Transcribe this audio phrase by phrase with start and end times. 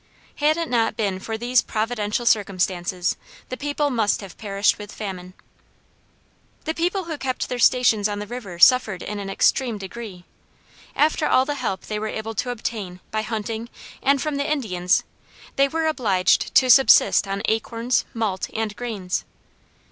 [0.37, 3.17] Had it not been for these providential circumstances,
[3.49, 5.35] the people must have perished with famine.
[6.65, 10.25] "The people who kept their stations on the river suffered in an extreme degree.
[10.95, 13.69] After all the help they were able to obtain, by hunting,
[14.01, 15.03] and from the Indians,
[15.55, 19.23] they were obliged to subsist on acorns, malt, and grains.